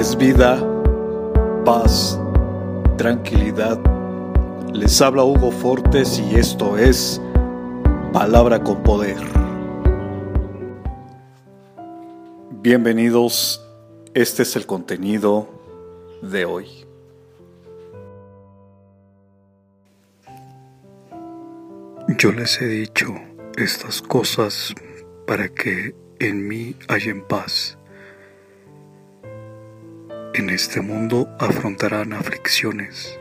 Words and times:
es 0.00 0.16
vida, 0.16 0.58
paz, 1.66 2.18
tranquilidad. 2.96 3.78
Les 4.72 4.98
habla 5.02 5.24
Hugo 5.24 5.50
Fortes 5.50 6.18
y 6.18 6.36
esto 6.36 6.78
es 6.78 7.20
Palabra 8.10 8.64
con 8.64 8.82
Poder. 8.82 9.18
Bienvenidos, 12.62 13.62
este 14.14 14.44
es 14.44 14.56
el 14.56 14.64
contenido 14.64 15.50
de 16.22 16.46
hoy. 16.46 16.66
Yo 22.16 22.32
les 22.32 22.58
he 22.62 22.66
dicho 22.68 23.08
estas 23.58 24.00
cosas 24.00 24.74
para 25.26 25.50
que 25.50 25.94
en 26.20 26.48
mí 26.48 26.74
hayan 26.88 27.20
paz. 27.20 27.76
En 30.40 30.48
este 30.48 30.80
mundo 30.80 31.28
afrontarán 31.38 32.14
aflicciones, 32.14 33.20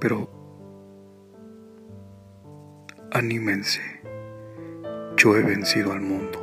pero 0.00 0.30
anímense, 3.12 3.82
yo 5.18 5.36
he 5.36 5.42
vencido 5.42 5.92
al 5.92 6.00
mundo. 6.00 6.40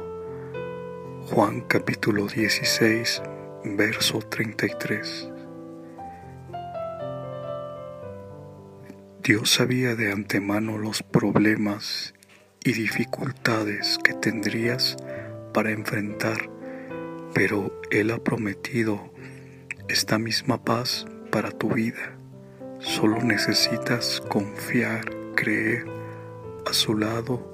Juan 1.31 1.62
capítulo 1.62 2.27
16, 2.27 3.23
verso 3.76 4.20
33. 4.20 5.31
Dios 9.23 9.50
sabía 9.50 9.95
de 9.95 10.11
antemano 10.11 10.77
los 10.77 11.02
problemas 11.02 12.14
y 12.64 12.73
dificultades 12.73 13.97
que 14.03 14.14
tendrías 14.14 14.95
para 15.56 15.72
enfrentar, 15.72 16.52
pero 17.34 17.81
Él 17.89 18.11
ha 18.11 18.23
prometido 18.23 19.12
esta 19.88 20.17
misma 20.17 20.64
paz 20.64 21.06
para 21.31 21.52
tu 21.52 21.70
vida. 21.70 22.17
Solo 22.80 23.22
necesitas 23.22 24.22
confiar, 24.30 25.06
creer, 25.36 25.86
a 26.70 26.73
su 26.73 26.95
lado 26.98 27.53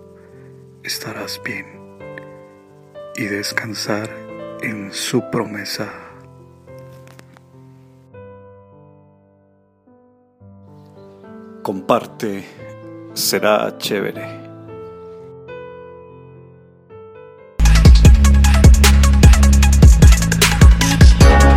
estarás 0.83 1.41
bien 1.43 1.65
y 3.15 3.25
descansar 3.25 4.09
en 4.61 4.91
su 4.91 5.29
promesa. 5.29 5.89
Comparte, 11.63 12.45
será 13.13 13.77
chévere. 13.77 14.48